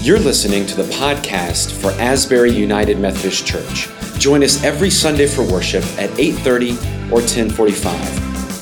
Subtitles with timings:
[0.00, 3.88] You're listening to the podcast for Asbury United Methodist Church.
[4.20, 6.78] Join us every Sunday for worship at 8:30
[7.10, 8.08] or 10:45.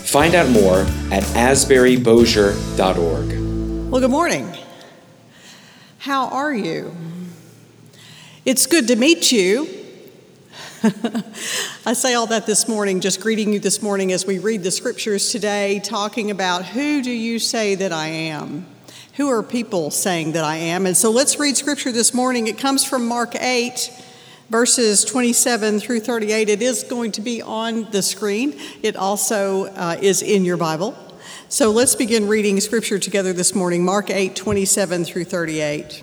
[0.09, 3.91] Find out more at asburybosier.org.
[3.91, 4.57] Well, good morning.
[5.99, 6.97] How are you?
[8.47, 9.69] It's good to meet you.
[11.85, 14.71] I say all that this morning, just greeting you this morning as we read the
[14.71, 18.65] scriptures today, talking about who do you say that I am?
[19.17, 20.85] Who are people saying that I am?
[20.85, 22.49] And so let's read scripture this morning.
[22.49, 23.91] It comes from Mark 8,
[24.51, 26.51] verses 27 through 38.
[26.51, 30.95] It is going to be on the screen, it also uh, is in your Bible.
[31.49, 33.87] So let's begin reading scripture together this morning.
[33.87, 36.03] Mark 8, 27 through 38.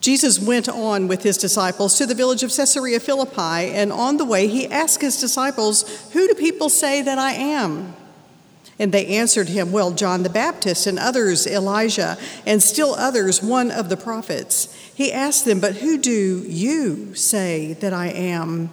[0.00, 4.24] Jesus went on with his disciples to the village of Caesarea Philippi, and on the
[4.24, 7.94] way he asked his disciples, Who do people say that I am?
[8.78, 13.70] And they answered him, Well, John the Baptist, and others Elijah, and still others one
[13.70, 14.72] of the prophets.
[14.94, 18.70] He asked them, But who do you say that I am?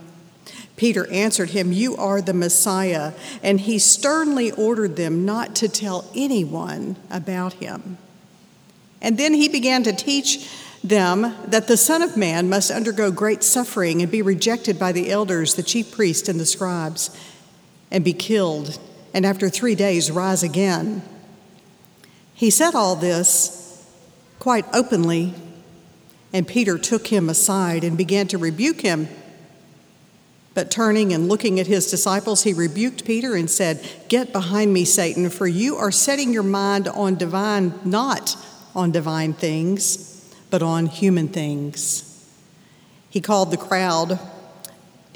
[0.75, 3.13] Peter answered him, You are the Messiah.
[3.41, 7.97] And he sternly ordered them not to tell anyone about him.
[9.02, 10.49] And then he began to teach
[10.83, 15.09] them that the Son of Man must undergo great suffering and be rejected by the
[15.09, 17.09] elders, the chief priests, and the scribes,
[17.89, 18.80] and be killed
[19.16, 21.02] and after three days rise again.
[22.33, 23.89] He said all this
[24.39, 25.33] quite openly,
[26.33, 29.08] and Peter took him aside and began to rebuke him.
[30.53, 34.83] But turning and looking at his disciples, he rebuked Peter and said, Get behind me,
[34.83, 38.36] Satan, for you are setting your mind on divine, not
[38.75, 42.30] on divine things, but on human things.
[43.09, 44.19] He called the crowd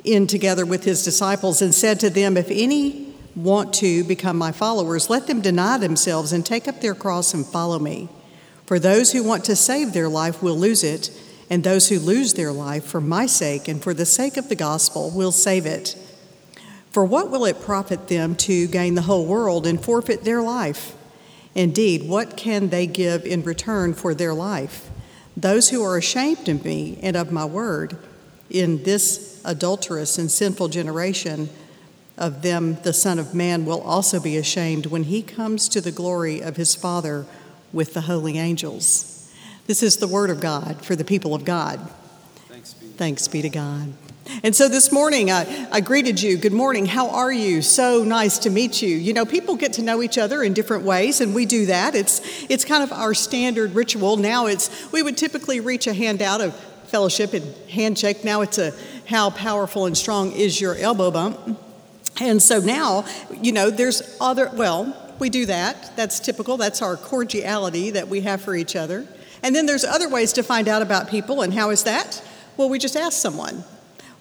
[0.06, 3.09] in together with his disciples and said to them, If any
[3.44, 7.46] want to become my followers, let them deny themselves and take up their cross and
[7.46, 8.10] follow me.
[8.66, 11.10] For those who want to save their life will lose it,
[11.50, 14.56] and those who lose their life for my sake and for the sake of the
[14.56, 15.96] gospel will save it.
[16.92, 20.96] For what will it profit them to gain the whole world and forfeit their life?
[21.56, 24.90] Indeed, what can they give in return for their life?
[25.36, 27.98] Those who are ashamed of me and of my word
[28.50, 31.50] in this adulterous and sinful generation,
[32.20, 35.92] of them the Son of Man will also be ashamed when he comes to the
[35.92, 37.26] glory of his Father
[37.74, 39.34] with the holy angels.
[39.66, 41.80] This is the word of God for the people of God.
[42.48, 43.94] Thanks be, Thanks be to God.
[44.44, 46.38] And so this morning, I, I, greeted you.
[46.38, 46.86] Good morning.
[46.86, 47.64] How are you?
[47.64, 48.96] So nice to meet you.
[48.96, 51.96] You know, people get to know each other in different ways, and we do that.
[51.96, 54.18] It's, it's kind of our standard ritual.
[54.18, 56.56] Now it's, we would typically reach a hand out of
[56.90, 58.24] fellowship and handshake.
[58.24, 58.74] Now it's a,
[59.08, 61.60] how powerful and strong is your elbow bump?
[62.20, 63.06] And so now,
[63.42, 65.96] you know, there's other, well, we do that.
[65.96, 66.58] That's typical.
[66.58, 69.06] That's our cordiality that we have for each other.
[69.44, 71.42] And then there's other ways to find out about people.
[71.42, 72.22] And how is that?
[72.58, 73.64] Well, we just ask someone.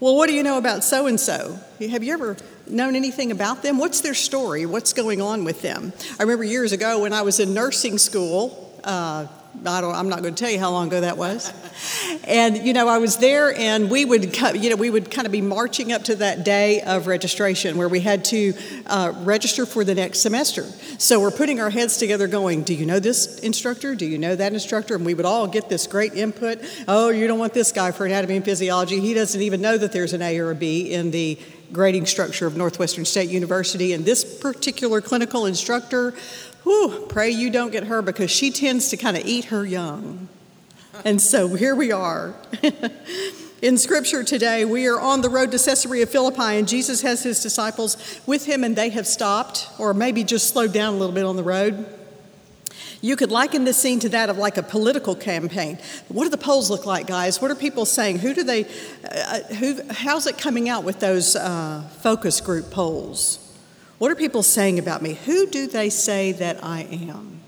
[0.00, 1.59] Well, what do you know about so and so?
[1.81, 2.36] Have you ever
[2.69, 3.78] known anything about them?
[3.78, 4.65] What's their story?
[4.65, 5.92] What's going on with them?
[6.20, 9.26] I remember years ago when I was in nursing school, uh,
[9.67, 11.53] I don't, I'm not going to tell you how long ago that was.
[12.25, 15.33] And you know, I was there, and we would, you know, we would kind of
[15.33, 18.55] be marching up to that day of registration where we had to
[18.87, 20.65] uh, register for the next semester.
[20.99, 23.95] So we're putting our heads together, going, "Do you know this instructor?
[23.95, 26.61] Do you know that instructor?" And we would all get this great input.
[26.87, 29.01] Oh, you don't want this guy for anatomy and physiology.
[29.01, 31.39] He doesn't even know that there's an A or a B in the
[31.73, 33.93] grading structure of Northwestern State University.
[33.93, 36.15] And this particular clinical instructor
[36.69, 40.29] whew, pray you don't get her because she tends to kind of eat her young.
[41.03, 42.34] And so here we are.
[43.62, 47.43] In scripture today, we are on the road to Caesarea Philippi, and Jesus has his
[47.43, 51.25] disciples with him, and they have stopped, or maybe just slowed down a little bit
[51.25, 51.87] on the road.
[53.01, 55.78] You could liken this scene to that of like a political campaign.
[56.09, 57.41] What do the polls look like, guys?
[57.41, 58.19] What are people saying?
[58.19, 58.67] Who do they,
[59.11, 63.47] uh, who, how's it coming out with those uh, focus group polls?
[63.98, 65.14] What are people saying about me?
[65.14, 67.41] Who do they say that I am?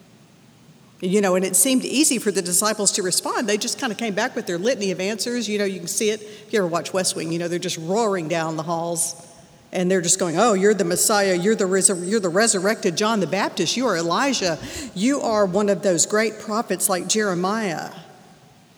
[1.00, 3.48] You know, and it seemed easy for the disciples to respond.
[3.48, 5.48] They just kind of came back with their litany of answers.
[5.48, 6.20] You know, you can see it.
[6.20, 9.26] If you ever watch West Wing, you know, they're just roaring down the halls
[9.72, 11.34] and they're just going, Oh, you're the Messiah.
[11.34, 13.76] You're the, resur- you're the resurrected John the Baptist.
[13.76, 14.58] You are Elijah.
[14.94, 17.92] You are one of those great prophets like Jeremiah.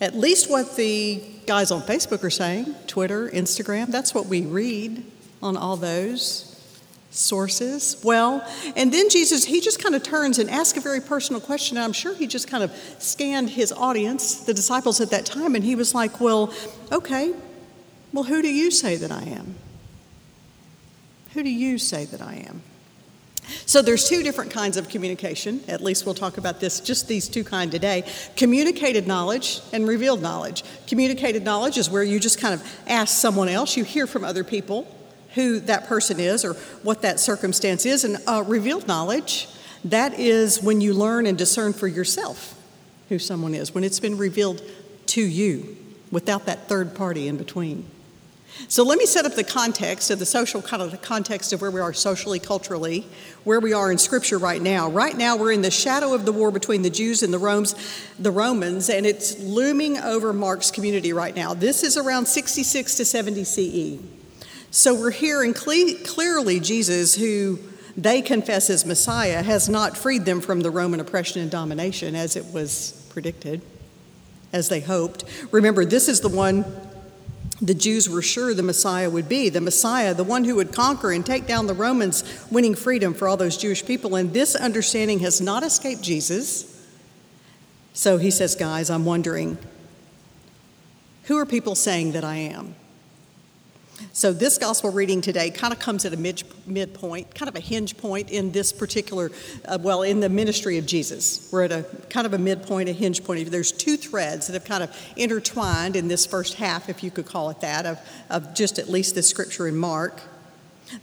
[0.00, 5.04] At least what the guys on Facebook are saying, Twitter, Instagram, that's what we read
[5.42, 6.51] on all those
[7.12, 7.96] sources?
[8.02, 11.78] Well, and then Jesus, he just kind of turns and asks a very personal question.
[11.78, 15.62] I'm sure he just kind of scanned his audience, the disciples at that time, and
[15.64, 16.52] he was like, Well,
[16.90, 17.34] okay,
[18.12, 19.54] well, who do you say that I am?
[21.34, 22.62] Who do you say that I am?
[23.66, 25.62] So there's two different kinds of communication.
[25.66, 28.04] At least we'll talk about this, just these two kind today.
[28.36, 30.62] Communicated knowledge and revealed knowledge.
[30.86, 34.44] Communicated knowledge is where you just kind of ask someone else, you hear from other
[34.44, 34.86] people
[35.34, 38.04] who that person is or what that circumstance is.
[38.04, 39.48] And uh, revealed knowledge,
[39.84, 42.58] that is when you learn and discern for yourself
[43.08, 44.62] who someone is, when it's been revealed
[45.06, 45.76] to you
[46.10, 47.86] without that third party in between.
[48.68, 51.62] So let me set up the context of the social kind of the context of
[51.62, 53.06] where we are socially, culturally,
[53.44, 54.90] where we are in Scripture right now.
[54.90, 57.74] Right now, we're in the shadow of the war between the Jews and the Romans,
[58.18, 61.54] the Romans, and it's looming over Mark's community right now.
[61.54, 64.21] This is around 66 to 70 CE.
[64.72, 67.58] So we're hearing cle- clearly Jesus, who
[67.94, 72.36] they confess as Messiah, has not freed them from the Roman oppression and domination as
[72.36, 73.60] it was predicted,
[74.50, 75.24] as they hoped.
[75.50, 76.64] Remember, this is the one
[77.60, 81.12] the Jews were sure the Messiah would be the Messiah, the one who would conquer
[81.12, 84.16] and take down the Romans, winning freedom for all those Jewish people.
[84.16, 86.82] And this understanding has not escaped Jesus.
[87.92, 89.58] So he says, Guys, I'm wondering,
[91.24, 92.74] who are people saying that I am?
[94.12, 97.60] So, this gospel reading today kind of comes at a mid, midpoint, kind of a
[97.60, 99.30] hinge point in this particular,
[99.64, 101.48] uh, well, in the ministry of Jesus.
[101.52, 103.50] We're at a kind of a midpoint, a hinge point.
[103.50, 107.26] There's two threads that have kind of intertwined in this first half, if you could
[107.26, 107.98] call it that, of,
[108.30, 110.20] of just at least this scripture in Mark.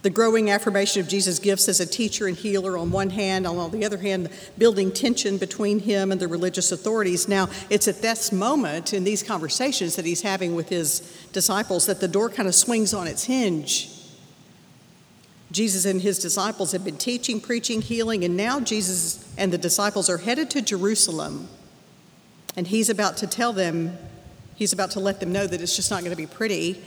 [0.02, 3.70] The growing affirmation of Jesus' gifts as a teacher and healer on one hand, on
[3.70, 7.28] the other hand, building tension between him and the religious authorities.
[7.28, 11.00] Now, it's at this moment in these conversations that he's having with his
[11.32, 13.90] disciples that the door kind of swings on its hinge.
[15.52, 20.08] Jesus and his disciples have been teaching, preaching, healing, and now Jesus and the disciples
[20.08, 21.48] are headed to Jerusalem.
[22.56, 23.96] And he's about to tell them,
[24.54, 26.80] he's about to let them know that it's just not going to be pretty.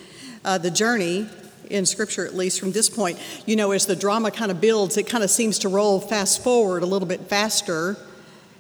[0.46, 1.28] Uh, the journey
[1.70, 3.20] in Scripture, at least from this point.
[3.46, 6.44] You know, as the drama kind of builds, it kind of seems to roll fast
[6.44, 7.98] forward a little bit faster,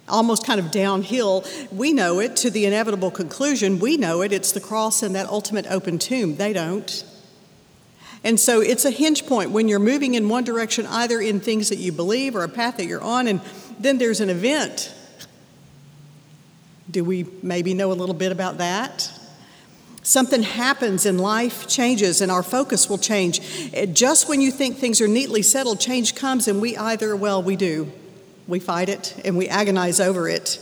[0.07, 1.45] almost kind of downhill.
[1.71, 3.79] We know it to the inevitable conclusion.
[3.79, 4.31] We know it.
[4.31, 6.35] It's the cross and that ultimate open tomb.
[6.35, 7.05] They don't.
[8.23, 11.69] And so it's a hinge point when you're moving in one direction, either in things
[11.69, 13.41] that you believe or a path that you're on, and
[13.79, 14.93] then there's an event.
[16.89, 19.11] Do we maybe know a little bit about that?
[20.03, 23.39] Something happens and life changes and our focus will change.
[23.93, 27.55] Just when you think things are neatly settled, change comes and we either, well, we
[27.55, 27.89] do.
[28.45, 30.59] We fight it and we agonize over it.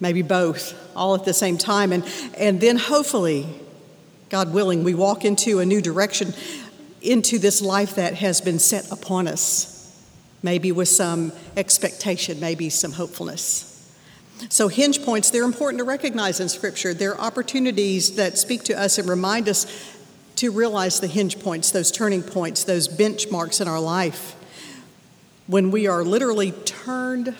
[0.00, 1.92] Maybe both, all at the same time.
[1.92, 2.04] And,
[2.36, 3.46] and then hopefully,
[4.30, 6.34] God willing, we walk into a new direction,
[7.02, 9.76] into this life that has been set upon us.
[10.42, 13.69] Maybe with some expectation, maybe some hopefulness.
[14.48, 16.94] So, hinge points, they're important to recognize in Scripture.
[16.94, 19.66] They're opportunities that speak to us and remind us
[20.36, 24.34] to realize the hinge points, those turning points, those benchmarks in our life.
[25.46, 27.34] When we are literally turned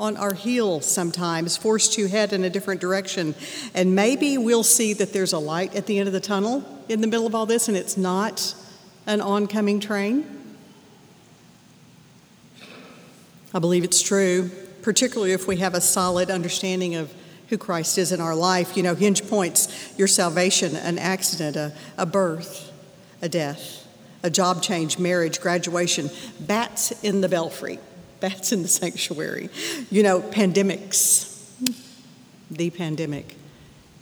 [0.00, 3.34] on our heel sometimes, forced to head in a different direction.
[3.74, 7.02] And maybe we'll see that there's a light at the end of the tunnel in
[7.02, 8.54] the middle of all this, and it's not
[9.06, 10.24] an oncoming train.
[13.52, 14.50] I believe it's true
[14.82, 17.12] particularly if we have a solid understanding of
[17.50, 18.76] who Christ is in our life.
[18.76, 22.72] You know, hinge points your salvation, an accident, a, a birth,
[23.20, 23.86] a death,
[24.22, 26.10] a job change, marriage, graduation,
[26.40, 27.78] bats in the belfry,
[28.20, 29.50] bats in the sanctuary,
[29.90, 31.26] you know, pandemics,
[32.50, 33.36] the pandemic,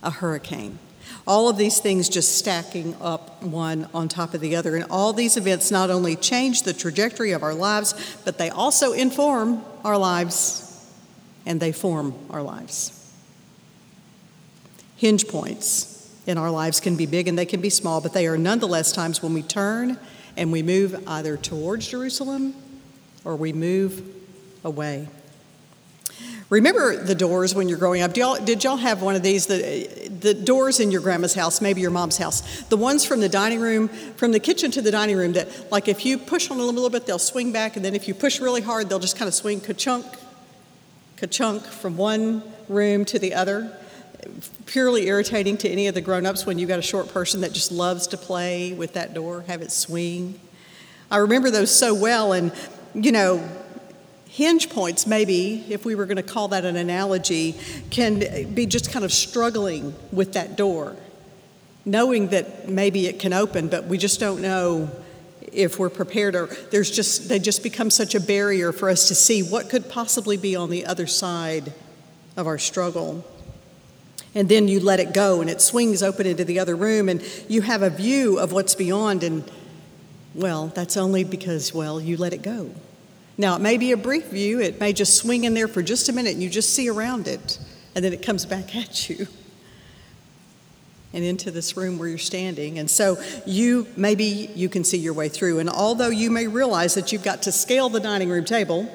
[0.03, 0.79] a hurricane.
[1.27, 4.77] All of these things just stacking up one on top of the other.
[4.77, 8.93] And all these events not only change the trajectory of our lives, but they also
[8.93, 10.68] inform our lives
[11.47, 12.95] and they form our lives.
[14.97, 18.27] Hinge points in our lives can be big and they can be small, but they
[18.27, 19.99] are nonetheless times when we turn
[20.37, 22.55] and we move either towards Jerusalem
[23.25, 24.03] or we move
[24.65, 25.09] away.
[26.51, 28.15] Remember the doors when you're growing up?
[28.15, 29.47] Did y'all, did y'all have one of these?
[29.47, 32.63] The, the doors in your grandma's house, maybe your mom's house.
[32.63, 35.89] The ones from the dining room, from the kitchen to the dining room, that, like,
[35.89, 38.15] if you push on them a little bit, they'll swing back, and then if you
[38.15, 40.07] push really hard, they'll just kind of swing ka-chunk
[41.21, 43.77] ka-chunk from one room to the other.
[44.67, 47.73] Purely irritating to any of the grown-ups when you've got a short person that just
[47.73, 50.39] loves to play with that door, have it swing.
[51.11, 52.53] I remember those so well, and
[52.95, 53.47] you know,
[54.27, 57.55] hinge points, maybe, if we were going to call that an analogy,
[57.91, 60.97] can be just kind of struggling with that door,
[61.85, 64.91] knowing that maybe it can open, but we just don't know
[65.59, 69.15] if we're prepared or there's just they just become such a barrier for us to
[69.15, 71.73] see what could possibly be on the other side
[72.37, 73.25] of our struggle.
[74.37, 77.23] And then you let it go and it swings open into the other room and
[77.49, 79.51] you have a view of what's beyond and
[80.33, 82.71] well that's only because well you let it go.
[83.37, 86.09] Now, it may be a brief view, it may just swing in there for just
[86.09, 87.61] a minute and you just see around it,
[87.95, 89.27] and then it comes back at you
[91.13, 92.79] and into this room where you're standing.
[92.79, 95.59] And so you maybe you can see your way through.
[95.59, 98.89] And although you may realize that you've got to scale the dining room table,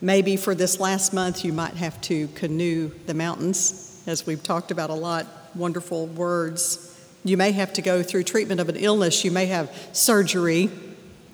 [0.00, 4.70] maybe for this last month you might have to canoe the mountains, as we've talked
[4.70, 5.26] about a lot.
[5.54, 6.82] Wonderful words.
[7.24, 9.24] You may have to go through treatment of an illness.
[9.24, 10.70] You may have surgery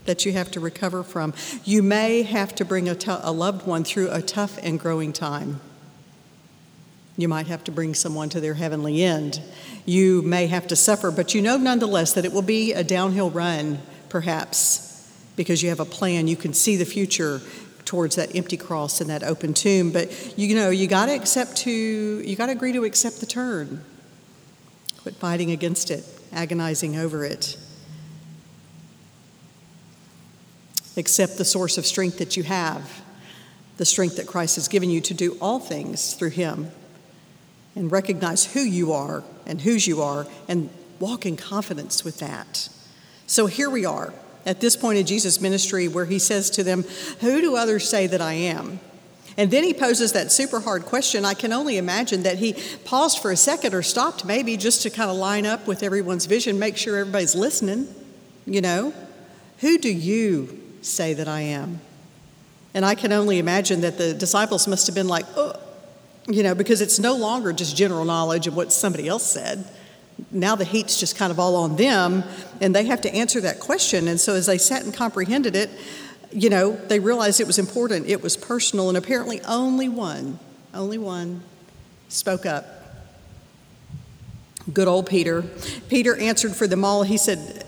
[0.04, 1.34] that you have to recover from.
[1.64, 5.12] You may have to bring a, t- a loved one through a tough and growing
[5.12, 5.60] time.
[7.16, 9.40] You might have to bring someone to their heavenly end.
[9.84, 13.30] You may have to suffer, but you know nonetheless that it will be a downhill
[13.30, 16.26] run, perhaps, because you have a plan.
[16.26, 17.40] You can see the future
[17.84, 19.92] towards that empty cross and that open tomb.
[19.92, 23.26] But you know, you got to accept to, you got to agree to accept the
[23.26, 23.84] turn.
[25.02, 27.58] Quit fighting against it, agonizing over it.
[30.96, 33.02] Accept the source of strength that you have,
[33.76, 36.70] the strength that Christ has given you to do all things through Him
[37.74, 40.68] and recognize who you are and whose you are and
[41.00, 42.68] walk in confidence with that.
[43.26, 44.12] So here we are
[44.44, 46.84] at this point in Jesus' ministry where he says to them,
[47.20, 48.80] Who do others say that I am?
[49.36, 51.24] And then he poses that super hard question.
[51.24, 54.90] I can only imagine that he paused for a second or stopped maybe just to
[54.90, 57.88] kind of line up with everyone's vision, make sure everybody's listening.
[58.44, 58.92] You know,
[59.58, 61.80] who do you say that I am?
[62.74, 65.54] And I can only imagine that the disciples must have been like, oh,
[66.28, 69.64] you know, because it's no longer just general knowledge of what somebody else said.
[70.30, 72.22] Now the heat's just kind of all on them,
[72.60, 74.08] and they have to answer that question.
[74.08, 75.70] And so as they sat and comprehended it,
[76.32, 80.38] you know, they realized it was important, it was personal, and apparently only one,
[80.72, 81.42] only one
[82.08, 82.66] spoke up.
[84.72, 85.42] Good old Peter.
[85.88, 87.02] Peter answered for them all.
[87.02, 87.66] He said,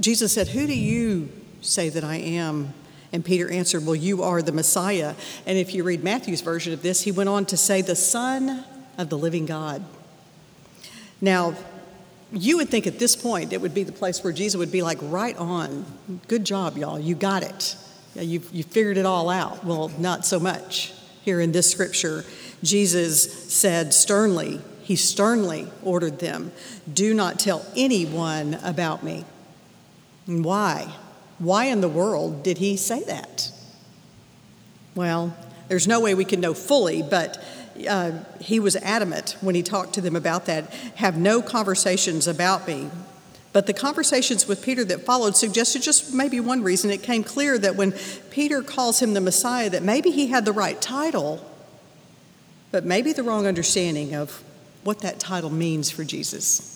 [0.00, 1.28] Jesus said, Who do you
[1.60, 2.72] say that I am?
[3.12, 5.14] And Peter answered, Well, you are the Messiah.
[5.46, 8.64] And if you read Matthew's version of this, he went on to say, The Son
[8.98, 9.84] of the living God.
[11.20, 11.54] Now,
[12.32, 14.82] you would think at this point it would be the place where Jesus would be
[14.82, 15.84] like, Right on.
[16.28, 16.98] Good job, y'all.
[16.98, 17.76] You got it.
[18.14, 19.64] You, you figured it all out.
[19.64, 20.92] Well, not so much.
[21.22, 22.24] Here in this scripture,
[22.62, 26.52] Jesus said sternly, He sternly ordered them,
[26.92, 29.24] Do not tell anyone about me.
[30.26, 30.92] And why?
[31.38, 33.50] Why in the world did he say that?
[34.94, 35.36] Well,
[35.68, 37.42] there's no way we can know fully, but
[37.88, 40.72] uh, he was adamant when he talked to them about that.
[40.96, 42.90] Have no conversations about me.
[43.52, 46.90] But the conversations with Peter that followed suggested just maybe one reason.
[46.90, 47.92] It came clear that when
[48.30, 51.44] Peter calls him the Messiah, that maybe he had the right title,
[52.70, 54.42] but maybe the wrong understanding of
[54.84, 56.75] what that title means for Jesus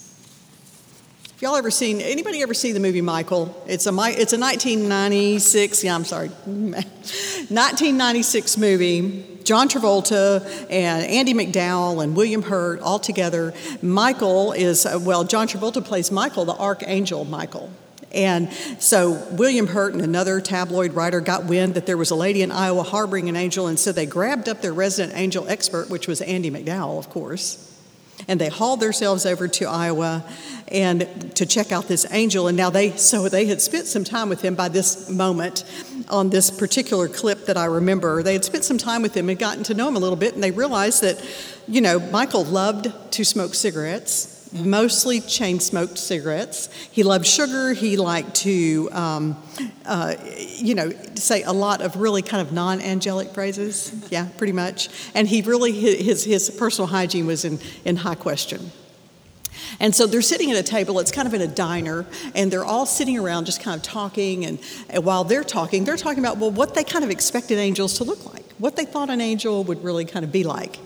[1.41, 3.47] y'all ever seen anybody ever see the movie Michael?
[3.67, 5.85] It's a it's a 1996.
[5.85, 9.25] Yeah, I'm sorry, 1996 movie.
[9.43, 13.55] John Travolta and Andie MacDowell and William Hurt all together.
[13.81, 15.25] Michael is uh, well.
[15.25, 17.71] John Travolta plays Michael, the archangel Michael.
[18.13, 22.43] And so William Hurt and another tabloid writer got wind that there was a lady
[22.43, 26.07] in Iowa harboring an angel, and so they grabbed up their resident angel expert, which
[26.07, 27.71] was Andie MacDowell, of course
[28.29, 30.25] and they hauled themselves over to Iowa
[30.69, 32.47] and to check out this angel.
[32.47, 35.65] And now they, so they had spent some time with him by this moment
[36.09, 38.23] on this particular clip that I remember.
[38.23, 40.35] They had spent some time with him and gotten to know him a little bit,
[40.35, 41.25] and they realized that,
[41.67, 46.69] you know, Michael loved to smoke cigarettes mostly chain smoked cigarettes.
[46.91, 47.73] He loved sugar.
[47.73, 49.43] He liked to, um,
[49.87, 50.15] uh,
[50.57, 53.95] you know, say a lot of really kind of non angelic phrases.
[54.11, 54.89] Yeah, pretty much.
[55.15, 58.73] And he really, his, his personal hygiene was in, in high question.
[59.79, 62.65] And so they're sitting at a table, it's kind of in a diner, and they're
[62.65, 64.45] all sitting around just kind of talking.
[64.45, 67.97] And, and while they're talking, they're talking about, well, what they kind of expected angels
[67.99, 70.79] to look like, what they thought an angel would really kind of be like.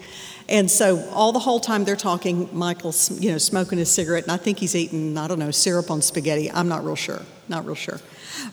[0.49, 4.33] And so all the whole time they're talking, Michael's, you know, smoking his cigarette, and
[4.33, 6.51] I think he's eating, I don't know, syrup on spaghetti.
[6.51, 8.01] I'm not real sure, not real sure.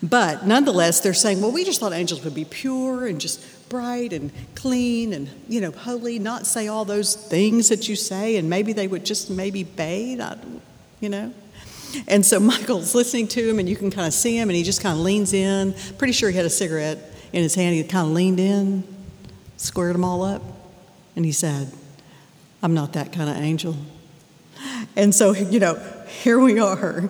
[0.02, 4.14] But nonetheless, they're saying, well, we just thought angels would be pure and just bright
[4.14, 8.50] and clean and, you know, holy, not say all those things that you say, and
[8.50, 10.22] maybe they would just maybe bathe,
[11.02, 11.34] you know.
[12.08, 14.64] And so Michael's listening to him, and you can kind of see him, and he
[14.64, 15.74] just kind of leans in.
[15.98, 17.00] Pretty sure he had a cigarette
[17.34, 17.76] in his hand.
[17.76, 18.84] He kind of leaned in,
[19.58, 20.42] squared them all up,
[21.18, 21.70] and he said,
[22.64, 23.76] I'm not that kind of angel.
[24.96, 25.76] And so, you know,
[26.22, 27.10] here we are.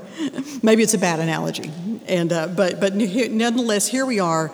[0.61, 1.71] Maybe it's a bad analogy,
[2.07, 4.53] and uh, but but nonetheless, here we are.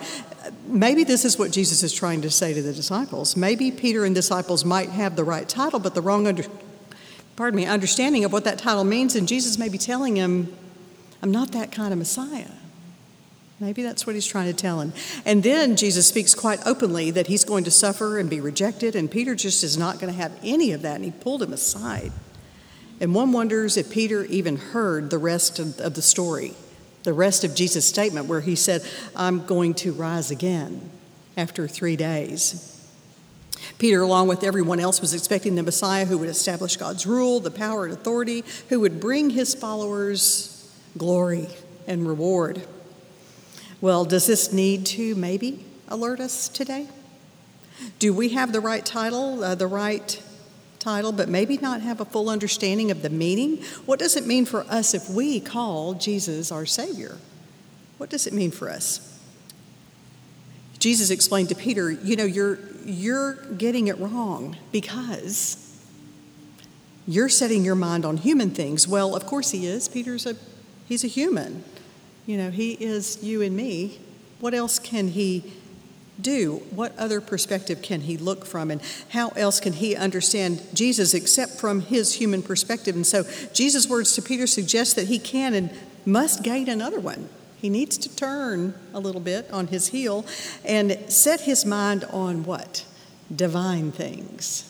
[0.66, 3.36] Maybe this is what Jesus is trying to say to the disciples.
[3.36, 6.44] Maybe Peter and disciples might have the right title, but the wrong under,
[7.36, 10.52] pardon me, understanding of what that title means, and Jesus may be telling him,
[11.22, 12.57] "I'm not that kind of Messiah."
[13.60, 14.92] Maybe that's what he's trying to tell him.
[15.24, 19.10] And then Jesus speaks quite openly that he's going to suffer and be rejected, and
[19.10, 22.12] Peter just is not going to have any of that, and he pulled him aside.
[23.00, 26.54] And one wonders if Peter even heard the rest of, of the story,
[27.02, 28.82] the rest of Jesus' statement, where he said,
[29.16, 30.90] I'm going to rise again
[31.36, 32.74] after three days.
[33.78, 37.50] Peter, along with everyone else, was expecting the Messiah who would establish God's rule, the
[37.50, 41.48] power and authority, who would bring his followers glory
[41.88, 42.62] and reward.
[43.80, 46.88] Well, does this need to maybe alert us today?
[47.98, 50.20] Do we have the right title, uh, the right
[50.78, 53.62] title, but maybe not have a full understanding of the meaning?
[53.86, 57.18] What does it mean for us if we call Jesus our Savior?
[57.98, 59.04] What does it mean for us?
[60.78, 65.64] Jesus explained to Peter, you know, you're, you're getting it wrong because
[67.06, 68.86] you're setting your mind on human things.
[68.86, 69.88] Well, of course he is.
[69.88, 70.36] Peter's a,
[70.86, 71.64] he's a human.
[72.28, 73.98] You know, He is you and me.
[74.38, 75.50] What else can He
[76.20, 76.56] do?
[76.70, 78.70] What other perspective can He look from?
[78.70, 82.94] And how else can He understand Jesus except from His human perspective?
[82.94, 85.70] And so Jesus' words to Peter suggest that he can and
[86.04, 87.30] must gain another one.
[87.62, 90.26] He needs to turn a little bit on his heel
[90.66, 92.84] and set his mind on what?
[93.34, 94.64] Divine things.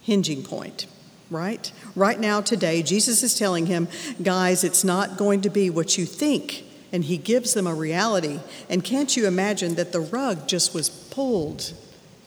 [0.00, 0.86] Hinging point
[1.30, 1.72] right?
[1.96, 3.88] Right now, today, Jesus is telling him,
[4.22, 6.63] guys, it's not going to be what you think
[6.94, 8.38] and he gives them a reality.
[8.70, 11.74] And can't you imagine that the rug just was pulled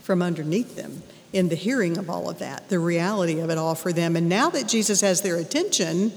[0.02, 3.76] from underneath them in the hearing of all of that, the reality of it all
[3.76, 4.18] for them?
[4.18, 6.12] And now that Jesus has their attention,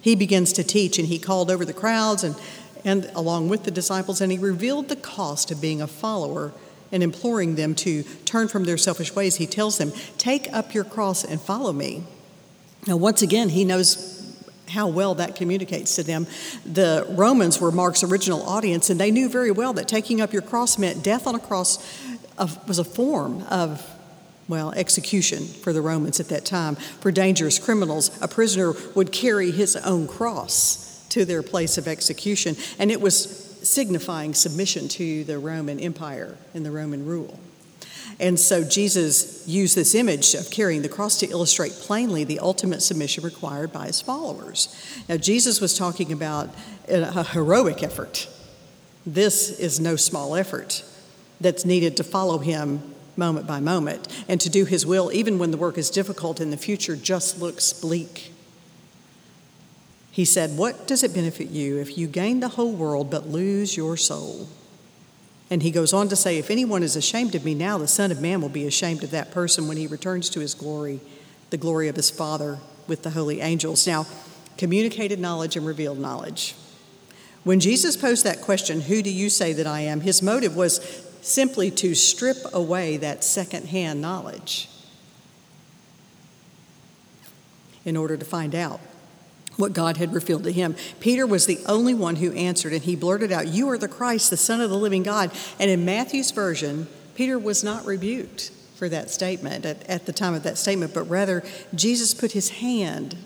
[0.00, 2.36] he begins to teach, and he called over the crowds and,
[2.84, 6.52] and along with the disciples, and he revealed the cost of being a follower
[6.92, 9.36] and imploring them to turn from their selfish ways.
[9.36, 12.04] He tells them, Take up your cross and follow me.
[12.86, 14.17] Now, once again, he knows
[14.68, 16.26] how well that communicates to them.
[16.64, 20.42] The Romans were Mark's original audience, and they knew very well that taking up your
[20.42, 21.78] cross meant death on a cross
[22.36, 23.84] of, was a form of,
[24.48, 26.76] well, execution for the Romans at that time.
[26.76, 32.56] For dangerous criminals, a prisoner would carry his own cross to their place of execution,
[32.78, 37.38] and it was signifying submission to the Roman Empire and the Roman rule.
[38.20, 42.82] And so Jesus used this image of carrying the cross to illustrate plainly the ultimate
[42.82, 44.74] submission required by his followers.
[45.08, 46.50] Now, Jesus was talking about
[46.88, 48.28] a heroic effort.
[49.06, 50.84] This is no small effort
[51.40, 55.50] that's needed to follow him moment by moment and to do his will, even when
[55.50, 58.32] the work is difficult and the future just looks bleak.
[60.10, 63.76] He said, What does it benefit you if you gain the whole world but lose
[63.76, 64.48] your soul?
[65.50, 68.12] And he goes on to say, If anyone is ashamed of me now, the Son
[68.12, 71.00] of Man will be ashamed of that person when he returns to his glory,
[71.50, 73.86] the glory of his Father with the holy angels.
[73.86, 74.06] Now,
[74.56, 76.54] communicated knowledge and revealed knowledge.
[77.44, 80.02] When Jesus posed that question, Who do you say that I am?
[80.02, 84.68] his motive was simply to strip away that secondhand knowledge
[87.84, 88.80] in order to find out
[89.58, 90.74] what God had revealed to him.
[91.00, 94.30] Peter was the only one who answered, and he blurted out, You are the Christ,
[94.30, 95.30] the Son of the living God.
[95.58, 100.32] And in Matthew's version, Peter was not rebuked for that statement at, at the time
[100.32, 101.44] of that statement, but rather
[101.74, 103.16] Jesus put his hand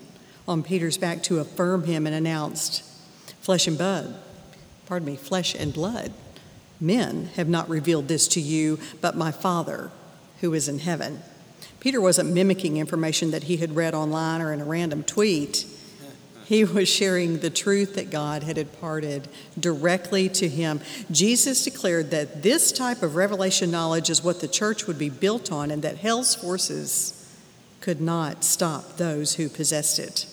[0.47, 2.83] on Peter's back to affirm him and announced,
[3.41, 4.15] Flesh and blood,
[4.87, 6.11] pardon me, flesh and blood.
[6.79, 9.91] Men have not revealed this to you, but my Father
[10.41, 11.21] who is in heaven.
[11.79, 15.65] Peter wasn't mimicking information that he had read online or in a random tweet.
[16.53, 19.27] He was sharing the truth that God had imparted
[19.59, 20.81] directly to him.
[21.09, 25.51] Jesus declared that this type of revelation knowledge is what the church would be built
[25.51, 27.19] on and that hell's forces
[27.81, 30.27] could not stop those who possessed it.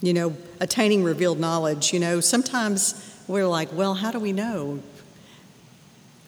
[0.00, 4.80] You know, attaining revealed knowledge, you know, sometimes we're like, well, how do we know?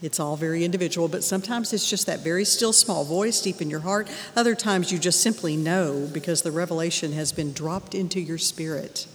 [0.00, 3.68] It's all very individual, but sometimes it's just that very still small voice deep in
[3.68, 4.08] your heart.
[4.36, 9.08] Other times you just simply know because the revelation has been dropped into your spirit.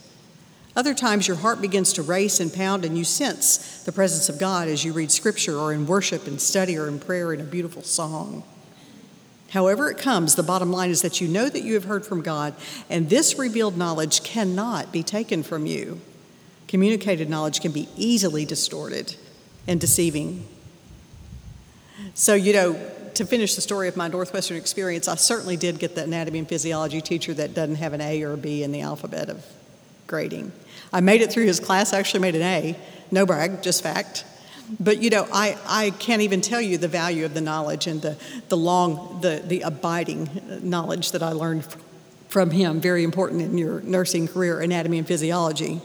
[0.75, 4.39] Other times your heart begins to race and pound and you sense the presence of
[4.39, 7.45] God as you read scripture or in worship and study or in prayer in a
[7.45, 8.43] beautiful song.
[9.51, 12.23] However, it comes, the bottom line is that you know that you have heard from
[12.23, 12.55] God,
[12.89, 16.01] and this revealed knowledge cannot be taken from you.
[16.67, 19.15] Communicated knowledge can be easily distorted
[19.67, 20.47] and deceiving.
[22.15, 22.73] So, you know,
[23.15, 26.47] to finish the story of my Northwestern experience, I certainly did get the anatomy and
[26.47, 29.45] physiology teacher that doesn't have an A or a B in the alphabet of
[30.08, 30.52] grading.
[30.91, 32.76] I made it through his class, I actually made an A.
[33.12, 34.26] No brag, just fact.
[34.80, 38.02] But you know, I, I can't even tell you the value of the knowledge and
[38.02, 38.17] the,
[38.49, 40.30] the long, the, the abiding
[40.63, 41.65] knowledge that I learned
[42.30, 42.80] from him.
[42.80, 45.82] Very important in your nursing career, anatomy and physiology.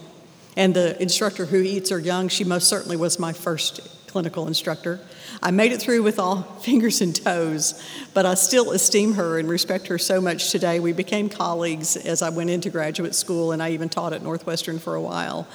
[0.57, 5.01] And the instructor who eats her young, she most certainly was my first clinical instructor.
[5.43, 7.81] I made it through with all fingers and toes,
[8.15, 10.81] but I still esteem her and respect her so much today.
[10.81, 14.79] We became colleagues as I went into graduate school, and I even taught at Northwestern
[14.79, 15.47] for a while.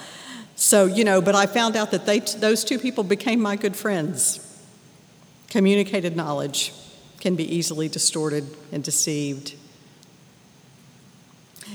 [0.56, 3.76] So, you know, but I found out that they, those two people became my good
[3.76, 4.40] friends.
[5.50, 6.72] Communicated knowledge
[7.20, 9.54] can be easily distorted and deceived.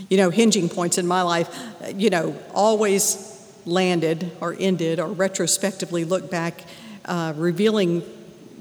[0.10, 1.50] You know, hinging points in my life,
[1.96, 3.29] you know, always
[3.65, 6.63] landed or ended or retrospectively look back,
[7.06, 8.04] uh, revealing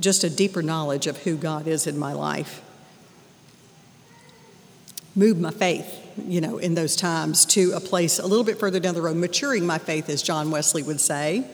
[0.00, 2.62] just a deeper knowledge of who God is in my life.
[5.14, 5.92] Moved my faith,
[6.26, 9.16] you know, in those times to a place a little bit further down the road,
[9.16, 11.44] maturing my faith, as John Wesley would say.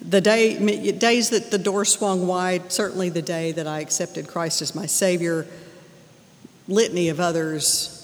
[0.00, 4.62] The day, days that the door swung wide, certainly the day that I accepted Christ
[4.62, 5.46] as my Savior,
[6.68, 8.01] litany of others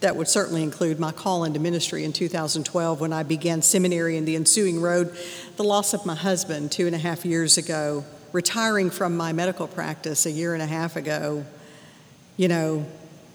[0.00, 4.28] that would certainly include my call into ministry in 2012 when I began seminary and
[4.28, 5.16] the ensuing road,
[5.56, 9.66] the loss of my husband two and a half years ago, retiring from my medical
[9.66, 11.44] practice a year and a half ago.
[12.36, 12.86] You know,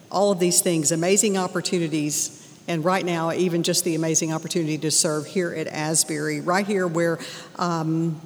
[0.09, 4.91] all of these things, amazing opportunities, and right now, even just the amazing opportunity to
[4.91, 7.19] serve here at Asbury, right here where
[7.57, 8.21] um,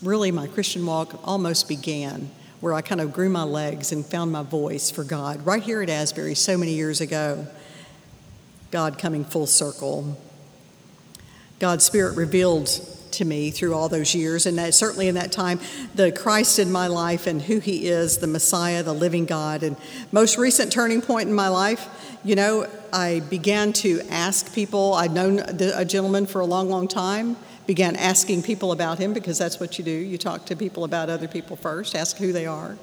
[0.00, 2.30] really my Christian walk almost began
[2.62, 5.82] where I kind of grew my legs and found my voice for God right here
[5.82, 7.48] at Asbury so many years ago.
[8.70, 10.16] God coming full circle.
[11.58, 12.68] God's Spirit revealed
[13.10, 15.58] to me through all those years, and that, certainly in that time,
[15.96, 19.64] the Christ in my life and who He is, the Messiah, the living God.
[19.64, 19.76] And
[20.12, 21.88] most recent turning point in my life,
[22.22, 24.94] you know, I began to ask people.
[24.94, 29.38] I'd known a gentleman for a long, long time began asking people about him because
[29.38, 29.90] that's what you do.
[29.90, 32.76] You talk to people about other people first, ask who they are,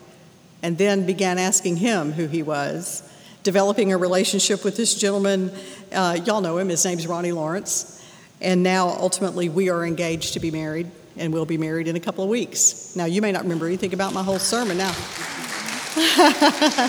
[0.63, 3.03] and then began asking him who he was,
[3.43, 5.51] developing a relationship with this gentleman.
[5.91, 7.95] Uh, y'all know him, his name's Ronnie Lawrence.
[8.41, 11.99] And now ultimately we are engaged to be married, and we'll be married in a
[11.99, 12.95] couple of weeks.
[12.95, 14.91] Now, you may not remember anything about my whole sermon now.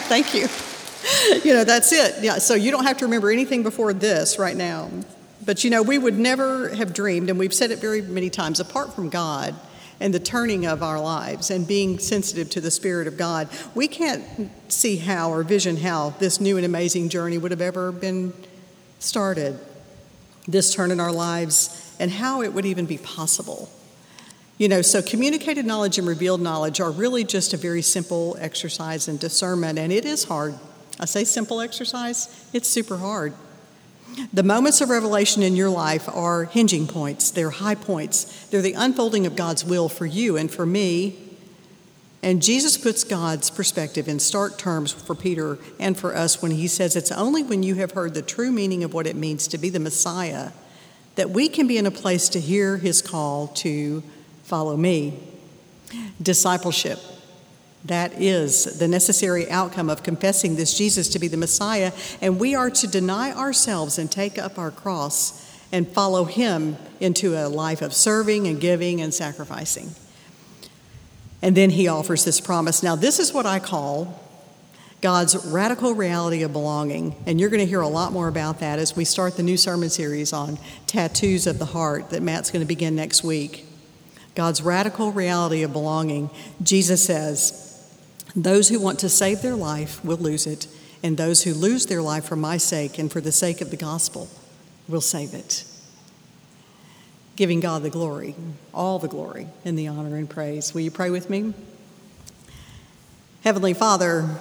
[0.08, 0.46] Thank you.
[1.42, 2.22] You know, that's it.
[2.22, 4.90] Yeah, so you don't have to remember anything before this right now.
[5.50, 8.60] But you know, we would never have dreamed, and we've said it very many times,
[8.60, 9.56] apart from God
[9.98, 13.88] and the turning of our lives and being sensitive to the Spirit of God, we
[13.88, 14.22] can't
[14.68, 18.32] see how or vision how this new and amazing journey would have ever been
[19.00, 19.58] started,
[20.46, 23.68] this turn in our lives, and how it would even be possible.
[24.56, 29.08] You know, so communicated knowledge and revealed knowledge are really just a very simple exercise
[29.08, 30.54] in discernment, and it is hard.
[31.00, 33.34] I say simple exercise, it's super hard.
[34.32, 38.46] The moments of revelation in your life are hinging points, they're high points.
[38.46, 41.18] They're the unfolding of God's will for you and for me.
[42.22, 46.68] And Jesus puts God's perspective in stark terms for Peter and for us when he
[46.68, 49.58] says it's only when you have heard the true meaning of what it means to
[49.58, 50.50] be the Messiah
[51.14, 54.02] that we can be in a place to hear his call to
[54.44, 55.18] follow me.
[56.22, 56.98] Discipleship
[57.84, 62.54] that is the necessary outcome of confessing this Jesus to be the Messiah, and we
[62.54, 67.80] are to deny ourselves and take up our cross and follow Him into a life
[67.80, 69.90] of serving and giving and sacrificing.
[71.42, 72.82] And then He offers this promise.
[72.82, 74.20] Now, this is what I call
[75.00, 77.14] God's radical reality of belonging.
[77.26, 79.56] And you're going to hear a lot more about that as we start the new
[79.56, 83.66] sermon series on tattoos of the heart that Matt's going to begin next week.
[84.34, 86.30] God's radical reality of belonging.
[86.62, 87.69] Jesus says,
[88.34, 90.66] those who want to save their life will lose it,
[91.02, 93.76] and those who lose their life for my sake and for the sake of the
[93.76, 94.28] gospel
[94.88, 95.64] will save it.
[97.36, 98.34] Giving God the glory,
[98.74, 100.74] all the glory, and the honor and praise.
[100.74, 101.54] Will you pray with me?
[103.42, 104.36] Heavenly Father,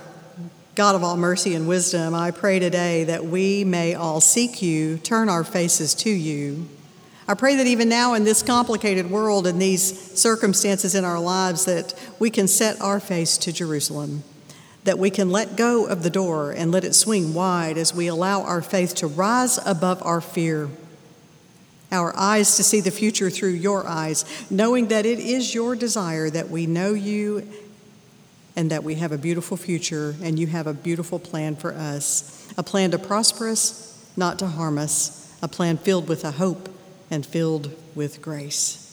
[0.75, 4.97] God of all mercy and wisdom, I pray today that we may all seek you,
[4.97, 6.67] turn our faces to you
[7.29, 11.65] I pray that even now in this complicated world and these circumstances in our lives
[11.65, 14.23] that we can set our face to Jerusalem,
[14.83, 18.07] that we can let go of the door and let it swing wide as we
[18.07, 20.69] allow our faith to rise above our fear.
[21.91, 26.31] Our eyes to see the future through your eyes, knowing that it is your desire
[26.31, 27.47] that we know you
[28.55, 32.51] and that we have a beautiful future and you have a beautiful plan for us.
[32.57, 36.69] A plan to prosper us, not to harm us, a plan filled with a hope
[37.12, 38.86] and filled with grace.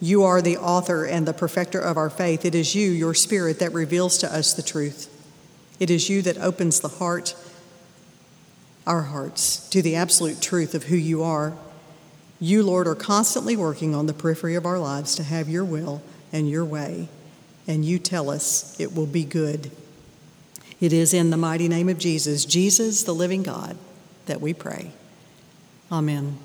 [0.00, 2.44] You are the author and the perfecter of our faith.
[2.44, 5.10] It is you, your Spirit, that reveals to us the truth.
[5.80, 7.34] It is you that opens the heart,
[8.86, 11.54] our hearts, to the absolute truth of who you are.
[12.40, 16.02] You, Lord, are constantly working on the periphery of our lives to have your will
[16.32, 17.08] and your way,
[17.66, 19.70] and you tell us it will be good.
[20.80, 23.76] It is in the mighty name of Jesus, Jesus, the living God,
[24.26, 24.92] that we pray.
[25.90, 26.38] Amen.